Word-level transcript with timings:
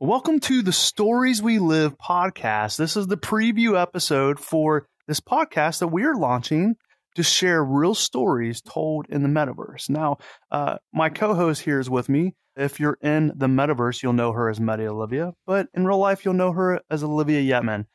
Welcome 0.00 0.38
to 0.40 0.62
the 0.62 0.72
Stories 0.72 1.42
We 1.42 1.58
Live 1.58 1.98
podcast. 1.98 2.76
This 2.76 2.96
is 2.96 3.08
the 3.08 3.16
preview 3.16 3.76
episode 3.76 4.38
for 4.38 4.86
this 5.08 5.18
podcast 5.18 5.80
that 5.80 5.88
we 5.88 6.04
are 6.04 6.14
launching 6.14 6.76
to 7.16 7.24
share 7.24 7.64
real 7.64 7.96
stories 7.96 8.60
told 8.60 9.06
in 9.08 9.24
the 9.24 9.28
metaverse. 9.28 9.90
Now, 9.90 10.18
uh, 10.52 10.76
my 10.92 11.08
co 11.08 11.34
host 11.34 11.62
here 11.62 11.80
is 11.80 11.90
with 11.90 12.08
me. 12.08 12.36
If 12.54 12.78
you're 12.78 12.96
in 13.02 13.32
the 13.34 13.48
metaverse, 13.48 14.00
you'll 14.00 14.12
know 14.12 14.30
her 14.30 14.48
as 14.48 14.60
Medi 14.60 14.86
Olivia, 14.86 15.32
but 15.48 15.66
in 15.74 15.84
real 15.84 15.98
life, 15.98 16.24
you'll 16.24 16.34
know 16.34 16.52
her 16.52 16.80
as 16.88 17.02
Olivia 17.02 17.42
Yetman. 17.42 17.86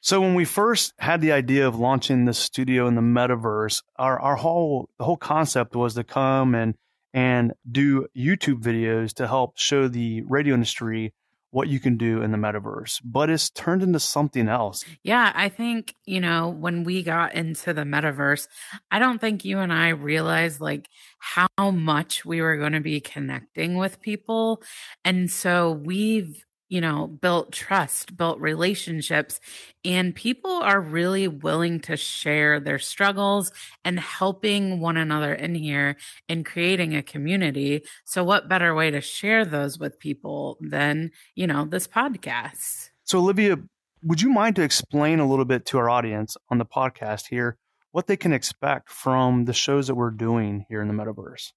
So 0.00 0.22
when 0.22 0.34
we 0.34 0.46
first 0.46 0.94
had 1.00 1.20
the 1.20 1.32
idea 1.32 1.68
of 1.68 1.78
launching 1.78 2.24
this 2.24 2.38
studio 2.38 2.86
in 2.86 2.94
the 2.94 3.02
metaverse, 3.02 3.82
our, 3.96 4.18
our 4.18 4.36
whole 4.36 4.88
the 4.96 5.04
whole 5.04 5.18
concept 5.18 5.76
was 5.76 5.92
to 5.96 6.02
come 6.02 6.54
and 6.54 6.76
and 7.12 7.52
do 7.70 8.06
YouTube 8.16 8.62
videos 8.62 9.12
to 9.16 9.28
help 9.28 9.58
show 9.58 9.86
the 9.86 10.22
radio 10.22 10.54
industry 10.54 11.12
what 11.52 11.68
you 11.68 11.78
can 11.78 11.98
do 11.98 12.22
in 12.22 12.32
the 12.32 12.38
metaverse, 12.38 13.00
but 13.04 13.28
it's 13.28 13.50
turned 13.50 13.82
into 13.82 14.00
something 14.00 14.48
else. 14.48 14.84
Yeah, 15.02 15.32
I 15.34 15.50
think, 15.50 15.94
you 16.06 16.18
know, 16.18 16.48
when 16.48 16.82
we 16.82 17.02
got 17.02 17.34
into 17.34 17.74
the 17.74 17.82
metaverse, 17.82 18.48
I 18.90 18.98
don't 18.98 19.20
think 19.20 19.44
you 19.44 19.58
and 19.58 19.72
I 19.72 19.90
realized 19.90 20.60
like 20.60 20.88
how 21.18 21.70
much 21.70 22.24
we 22.24 22.40
were 22.40 22.56
going 22.56 22.72
to 22.72 22.80
be 22.80 23.00
connecting 23.00 23.76
with 23.76 24.00
people. 24.00 24.62
And 25.04 25.30
so 25.30 25.72
we've 25.72 26.42
you 26.72 26.80
know, 26.80 27.06
built 27.06 27.52
trust, 27.52 28.16
built 28.16 28.40
relationships, 28.40 29.40
and 29.84 30.14
people 30.14 30.52
are 30.52 30.80
really 30.80 31.28
willing 31.28 31.78
to 31.80 31.98
share 31.98 32.60
their 32.60 32.78
struggles 32.78 33.52
and 33.84 34.00
helping 34.00 34.80
one 34.80 34.96
another 34.96 35.34
in 35.34 35.54
here 35.54 35.98
and 36.30 36.46
creating 36.46 36.96
a 36.96 37.02
community. 37.02 37.84
So, 38.04 38.24
what 38.24 38.48
better 38.48 38.74
way 38.74 38.90
to 38.90 39.02
share 39.02 39.44
those 39.44 39.78
with 39.78 39.98
people 39.98 40.56
than, 40.62 41.10
you 41.34 41.46
know, 41.46 41.66
this 41.66 41.86
podcast? 41.86 42.88
So, 43.04 43.18
Olivia, 43.18 43.58
would 44.02 44.22
you 44.22 44.30
mind 44.30 44.56
to 44.56 44.62
explain 44.62 45.20
a 45.20 45.28
little 45.28 45.44
bit 45.44 45.66
to 45.66 45.78
our 45.78 45.90
audience 45.90 46.38
on 46.48 46.56
the 46.56 46.64
podcast 46.64 47.26
here 47.28 47.58
what 47.90 48.06
they 48.06 48.16
can 48.16 48.32
expect 48.32 48.88
from 48.88 49.44
the 49.44 49.52
shows 49.52 49.88
that 49.88 49.94
we're 49.94 50.10
doing 50.10 50.64
here 50.70 50.80
in 50.80 50.88
the 50.88 50.94
metaverse? 50.94 51.52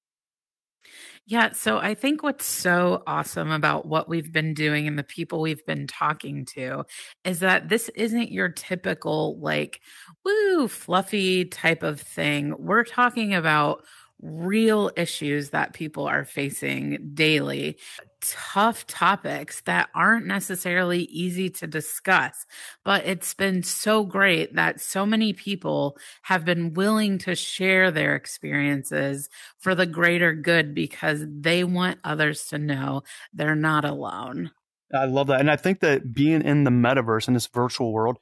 Yeah. 1.26 1.52
So 1.54 1.80
I 1.80 1.96
think 1.96 2.22
what's 2.22 2.46
so 2.46 3.02
awesome 3.08 3.52
about 3.52 3.88
what 3.88 4.08
we've 4.08 4.32
been 4.32 4.54
doing 4.54 4.88
and 4.88 4.98
the 4.98 5.04
people 5.04 5.42
we've 5.42 5.66
been 5.66 5.88
talking 5.88 6.46
to 6.54 6.86
is 7.24 7.40
that 7.40 7.68
this 7.70 7.90
isn't 7.96 8.32
your 8.32 8.50
typical, 8.50 9.40
like, 9.40 9.82
woo, 10.24 10.68
fluffy 10.68 11.46
type 11.46 11.82
of 11.84 12.00
thing. 12.00 12.54
We're 12.60 12.84
talking 12.84 13.34
about 13.34 13.84
real 14.26 14.92
issues 14.98 15.52
that 15.52 15.74
people 15.74 16.08
are 16.08 16.26
facing 16.26 17.12
daily, 17.14 17.78
tough 18.22 18.88
topics 18.88 19.62
that 19.62 19.90
aren't 19.94 20.26
necessarily 20.26 21.04
easy 21.04 21.50
to 21.50 21.68
discuss. 21.68 22.46
But 22.84 23.06
it's 23.06 23.34
been 23.34 23.62
so 23.64 24.04
great 24.04 24.56
that 24.56 24.82
so 24.82 25.06
many 25.06 25.34
people 25.34 25.98
have 26.24 26.44
been 26.44 26.74
willing 26.74 27.20
to 27.20 27.36
share 27.36 27.92
their 27.92 28.16
experiences 28.16 29.30
for 29.60 29.76
the 29.76 29.86
greater 29.86 30.34
good 30.34 30.74
because 30.74 31.24
they 31.28 31.64
want 31.64 32.00
others 32.04 32.48
to 32.48 32.58
know 32.58 33.04
they're 33.34 33.56
not 33.56 33.86
alone. 33.86 34.52
I 34.94 35.06
love 35.06 35.28
that. 35.28 35.40
And 35.40 35.52
I 35.52 35.56
think 35.56 35.82
that 35.82 36.14
being 36.14 36.42
in 36.42 36.64
the 36.64 36.72
metaverse 36.72 37.28
in 37.28 37.34
this 37.34 37.48
virtual 37.48 37.92
world, 37.92 38.18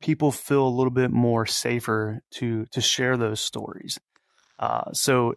people 0.00 0.30
feel 0.30 0.66
a 0.66 0.68
little 0.68 0.90
bit 0.90 1.10
more 1.10 1.46
safer 1.46 2.20
to 2.32 2.66
to 2.72 2.80
share 2.80 3.16
those 3.16 3.40
stories. 3.40 3.98
Uh, 4.58 4.92
so 4.92 5.34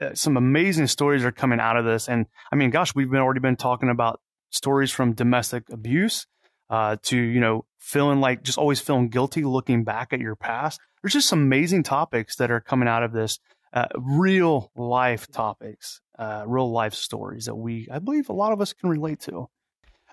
uh, 0.00 0.14
some 0.14 0.36
amazing 0.36 0.86
stories 0.86 1.24
are 1.24 1.32
coming 1.32 1.60
out 1.60 1.76
of 1.76 1.84
this. 1.84 2.08
And 2.08 2.26
I 2.52 2.56
mean, 2.56 2.70
gosh, 2.70 2.94
we've 2.94 3.10
been 3.10 3.20
already 3.20 3.40
been 3.40 3.56
talking 3.56 3.88
about 3.88 4.20
stories 4.50 4.90
from 4.90 5.12
domestic 5.12 5.64
abuse 5.70 6.26
uh, 6.70 6.96
to, 7.02 7.16
you 7.16 7.40
know, 7.40 7.64
feeling 7.78 8.20
like 8.20 8.42
just 8.42 8.58
always 8.58 8.80
feeling 8.80 9.08
guilty 9.08 9.44
looking 9.44 9.84
back 9.84 10.12
at 10.12 10.20
your 10.20 10.36
past. 10.36 10.80
There's 11.02 11.12
just 11.12 11.28
some 11.28 11.42
amazing 11.42 11.82
topics 11.82 12.36
that 12.36 12.50
are 12.50 12.60
coming 12.60 12.88
out 12.88 13.02
of 13.02 13.12
this. 13.12 13.38
Uh, 13.72 13.86
real 13.96 14.70
life 14.76 15.26
topics, 15.32 16.00
uh, 16.16 16.44
real 16.46 16.70
life 16.70 16.94
stories 16.94 17.46
that 17.46 17.56
we, 17.56 17.88
I 17.90 17.98
believe, 17.98 18.28
a 18.28 18.32
lot 18.32 18.52
of 18.52 18.60
us 18.60 18.72
can 18.72 18.88
relate 18.88 19.18
to. 19.22 19.48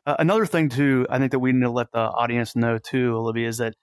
Uh, 0.04 0.16
another 0.18 0.48
thing, 0.48 0.68
too, 0.68 1.06
I 1.12 1.20
think 1.20 1.32
that 1.32 1.38
we 1.40 1.52
need 1.52 1.62
to 1.62 1.70
let 1.70 1.92
the 1.92 2.00
audience 2.00 2.56
know, 2.56 2.80
too, 2.80 3.16
Olivia, 3.16 3.48
is 3.48 3.60
that 3.60 3.76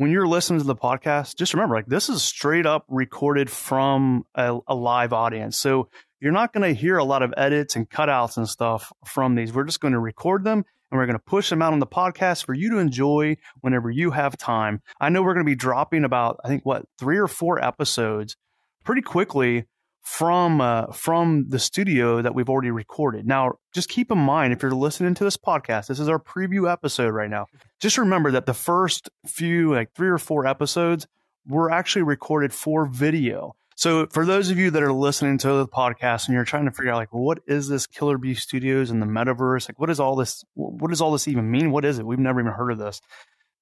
when 0.00 0.10
you're 0.10 0.26
listening 0.26 0.58
to 0.58 0.66
the 0.66 0.74
podcast, 0.74 1.36
just 1.36 1.52
remember, 1.52 1.74
like 1.74 1.84
this 1.84 2.08
is 2.08 2.22
straight 2.22 2.64
up 2.64 2.86
recorded 2.88 3.50
from 3.50 4.24
a, 4.34 4.58
a 4.66 4.74
live 4.74 5.12
audience. 5.12 5.58
So 5.58 5.90
you're 6.20 6.32
not 6.32 6.54
going 6.54 6.62
to 6.62 6.80
hear 6.80 6.96
a 6.96 7.04
lot 7.04 7.22
of 7.22 7.34
edits 7.36 7.76
and 7.76 7.86
cutouts 7.86 8.38
and 8.38 8.48
stuff 8.48 8.94
from 9.04 9.34
these. 9.34 9.52
We're 9.52 9.64
just 9.64 9.80
going 9.80 9.92
to 9.92 9.98
record 9.98 10.42
them 10.42 10.64
and 10.90 10.98
we're 10.98 11.04
going 11.04 11.18
to 11.18 11.24
push 11.26 11.50
them 11.50 11.60
out 11.60 11.74
on 11.74 11.80
the 11.80 11.86
podcast 11.86 12.46
for 12.46 12.54
you 12.54 12.70
to 12.70 12.78
enjoy 12.78 13.36
whenever 13.60 13.90
you 13.90 14.12
have 14.12 14.38
time. 14.38 14.80
I 14.98 15.10
know 15.10 15.20
we're 15.20 15.34
going 15.34 15.44
to 15.44 15.50
be 15.50 15.54
dropping 15.54 16.04
about, 16.04 16.40
I 16.42 16.48
think, 16.48 16.64
what, 16.64 16.86
three 16.98 17.18
or 17.18 17.28
four 17.28 17.62
episodes 17.62 18.38
pretty 18.82 19.02
quickly 19.02 19.66
from 20.02 20.60
uh, 20.60 20.86
from 20.92 21.46
the 21.48 21.58
studio 21.58 22.22
that 22.22 22.34
we've 22.34 22.48
already 22.48 22.70
recorded. 22.70 23.26
Now, 23.26 23.52
just 23.74 23.88
keep 23.88 24.10
in 24.10 24.18
mind 24.18 24.52
if 24.52 24.62
you're 24.62 24.70
listening 24.72 25.14
to 25.14 25.24
this 25.24 25.36
podcast, 25.36 25.88
this 25.88 26.00
is 26.00 26.08
our 26.08 26.18
preview 26.18 26.70
episode 26.70 27.10
right 27.10 27.30
now. 27.30 27.46
Just 27.80 27.98
remember 27.98 28.30
that 28.32 28.46
the 28.46 28.54
first 28.54 29.10
few, 29.26 29.74
like 29.74 29.92
three 29.94 30.08
or 30.08 30.18
four 30.18 30.46
episodes, 30.46 31.06
were 31.46 31.70
actually 31.70 32.02
recorded 32.02 32.52
for 32.52 32.86
video. 32.86 33.54
So, 33.76 34.06
for 34.06 34.26
those 34.26 34.50
of 34.50 34.58
you 34.58 34.70
that 34.72 34.82
are 34.82 34.92
listening 34.92 35.38
to 35.38 35.52
the 35.52 35.66
podcast 35.66 36.26
and 36.26 36.34
you're 36.34 36.44
trying 36.44 36.66
to 36.66 36.70
figure 36.70 36.92
out, 36.92 36.96
like, 36.98 37.14
what 37.14 37.38
is 37.46 37.68
this 37.68 37.86
Killer 37.86 38.18
Bee 38.18 38.34
Studios 38.34 38.90
and 38.90 39.00
the 39.00 39.06
metaverse? 39.06 39.68
Like, 39.68 39.78
what 39.78 39.90
is 39.90 40.00
all 40.00 40.16
this? 40.16 40.44
What 40.54 40.90
does 40.90 41.00
all 41.00 41.12
this 41.12 41.28
even 41.28 41.50
mean? 41.50 41.70
What 41.70 41.84
is 41.84 41.98
it? 41.98 42.06
We've 42.06 42.18
never 42.18 42.40
even 42.40 42.52
heard 42.52 42.72
of 42.72 42.78
this. 42.78 43.00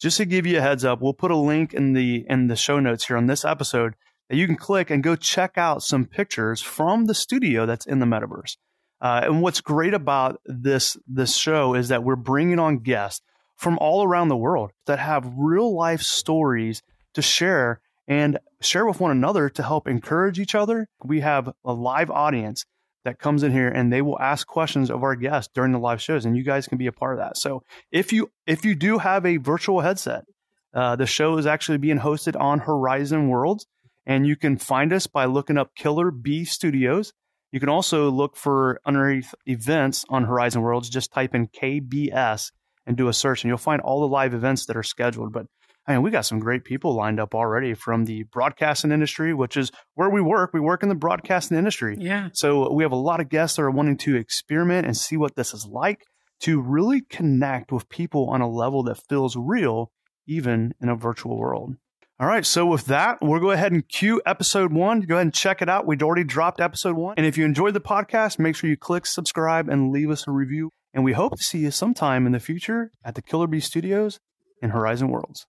Just 0.00 0.16
to 0.19 0.25
give 0.25 0.47
you 0.47 0.59
a 0.59 0.60
heads 0.60 0.84
up, 0.84 1.00
we'll 1.00 1.12
put 1.12 1.31
a 1.31 1.37
link 1.37 1.75
in 1.75 1.93
the 1.93 2.25
in 2.28 2.47
the 2.47 2.56
show 2.56 2.78
notes 2.81 3.06
here 3.06 3.16
on 3.16 3.27
this 3.27 3.44
episode 3.44 3.94
that 4.28 4.37
you 4.37 4.47
can 4.47 4.56
click 4.56 4.91
and 4.91 5.03
go 5.03 5.16
check 5.16 5.56
out 5.56 5.83
some 5.83 6.05
pictures 6.05 6.61
from 6.61 7.06
the 7.06 7.15
studio 7.15 7.66
that's 7.66 7.87
in 7.87 7.99
the 7.99 8.06
metaverse. 8.06 8.56
Uh, 9.00 9.22
and 9.25 9.43
what's 9.43 9.61
great 9.61 9.94
about 9.94 10.41
this 10.44 10.97
this 11.06 11.37
show 11.37 11.75
is 11.75 11.89
that 11.89 12.03
we're 12.03 12.16
bringing 12.16 12.59
on 12.59 12.78
guests 12.78 13.22
from 13.56 13.78
all 13.78 14.03
around 14.03 14.28
the 14.28 14.37
world 14.37 14.72
that 14.87 14.99
have 14.99 15.33
real 15.37 15.75
life 15.75 16.03
stories 16.03 16.83
to 17.15 17.22
share 17.22 17.81
and 18.06 18.39
share 18.61 18.87
with 18.87 19.00
one 19.00 19.11
another 19.11 19.49
to 19.50 19.62
help 19.62 19.87
encourage 19.87 20.41
each 20.41 20.55
other. 20.55 20.89
We 21.05 21.21
have 21.21 21.53
a 21.65 21.72
live 21.72 22.10
audience 22.10 22.65
that 23.05 23.19
comes 23.19 23.43
in 23.43 23.53
here 23.53 23.69
and 23.69 23.93
they 23.93 24.03
will 24.03 24.19
ask 24.19 24.47
questions 24.47 24.91
of 24.91 25.03
our 25.03 25.15
guests 25.15 25.50
during 25.55 25.72
the 25.72 25.78
live 25.78 26.03
shows 26.03 26.25
and 26.25 26.37
you 26.37 26.43
guys 26.43 26.66
can 26.66 26.78
be 26.78 26.87
a 26.87 26.93
part 26.93 27.15
of 27.15 27.19
that. 27.19 27.37
So 27.37 27.62
if 27.93 28.12
you 28.12 28.31
if 28.47 28.65
you 28.65 28.75
do 28.75 28.99
have 28.99 29.25
a 29.25 29.37
virtual 29.37 29.81
headset, 29.81 30.25
uh, 30.75 30.97
the 30.97 31.06
show 31.06 31.39
is 31.39 31.47
actually 31.47 31.78
being 31.78 31.99
hosted 31.99 32.39
on 32.39 32.60
Horizon 32.60 33.28
Worlds 33.28 33.66
and 34.09 34.27
you 34.27 34.35
can 34.35 34.57
find 34.57 34.93
us 34.93 35.07
by 35.07 35.27
looking 35.27 35.59
up 35.59 35.77
Killer 35.77 36.11
Bee 36.11 36.47
Studios. 36.47 37.13
You 37.53 37.61
can 37.61 37.69
also 37.69 38.11
look 38.11 38.37
for 38.37 38.81
underneath 38.85 39.35
events 39.47 40.05
on 40.09 40.25
Horizon 40.25 40.63
Worlds. 40.63 40.89
Just 40.89 41.13
type 41.13 41.35
in 41.35 41.47
KBS 41.47 42.51
and 42.87 42.97
do 42.97 43.09
a 43.09 43.13
search, 43.13 43.45
and 43.45 43.51
you'll 43.51 43.59
find 43.59 43.83
all 43.83 44.01
the 44.01 44.09
live 44.09 44.33
events 44.33 44.65
that 44.67 44.77
are 44.77 44.83
scheduled. 44.83 45.33
But 45.33 45.47
I 45.87 45.93
mean, 45.93 46.03
we 46.03 46.11
got 46.11 46.25
some 46.25 46.39
great 46.39 46.65
people 46.65 46.95
lined 46.95 47.21
up 47.21 47.35
already 47.35 47.75
from 47.75 48.07
the 48.07 48.23
broadcasting 48.25 48.93
industry, 48.93 49.35
which 49.35 49.59
is 49.59 49.71
where 49.95 50.11
we 50.11 50.23
work. 50.23 50.51
We 50.55 50.61
work 50.61 50.83
in 50.83 50.89
the 50.89 50.95
broadcasting 50.95 51.59
industry. 51.59 51.97
Yeah. 52.01 52.31
So 52.33 52.73
we 52.73 52.85
have 52.85 52.93
a 52.93 52.97
lot 52.97 53.21
of 53.21 53.29
guests 53.29 53.57
that 53.57 53.63
are 53.63 53.71
wanting 53.71 53.99
to 53.99 54.17
experiment 54.17 54.87
and 54.87 54.97
see 54.97 55.19
what 55.19 55.37
this 55.37 55.53
is 55.53 55.67
like 55.67 56.03
to 56.41 56.61
really 56.61 57.03
connect 57.03 57.73
with 57.73 57.91
people 57.91 58.31
on 58.31 58.41
a 58.41 58.49
level 58.49 58.83
that 58.85 59.03
feels 59.09 59.37
real, 59.37 59.91
even 60.27 60.73
in 60.81 60.89
a 60.89 60.97
virtual 60.97 61.39
world. 61.39 61.77
All 62.21 62.27
right. 62.27 62.45
So 62.45 62.67
with 62.67 62.87
that, 62.87 63.19
we'll 63.23 63.41
go 63.41 63.53
ahead 63.53 63.71
and 63.71 63.89
cue 63.89 64.21
episode 64.27 64.73
one. 64.73 65.03
Go 65.03 65.15
ahead 65.15 65.27
and 65.27 65.34
check 65.34 65.62
it 65.62 65.69
out. 65.69 65.87
We'd 65.87 66.03
already 66.03 66.25
dropped 66.25 66.61
episode 66.61 66.97
one. 66.97 67.15
And 67.17 67.25
if 67.25 67.39
you 67.39 67.45
enjoyed 67.45 67.75
the 67.75 67.81
podcast, 67.81 68.41
make 68.41 68.56
sure 68.56 68.69
you 68.69 68.77
click 68.77 69.06
subscribe 69.06 69.69
and 69.69 69.93
leave 69.93 70.11
us 70.11 70.27
a 70.27 70.33
review. 70.33 70.71
And 70.93 71.05
we 71.05 71.12
hope 71.12 71.37
to 71.37 71.45
see 71.45 71.61
you 71.61 71.71
sometime 71.71 72.27
in 72.27 72.33
the 72.33 72.41
future 72.41 72.91
at 73.04 73.15
the 73.15 73.22
Killer 73.22 73.47
Bee 73.47 73.60
Studios 73.60 74.19
in 74.60 74.71
Horizon 74.71 75.10
Worlds. 75.10 75.47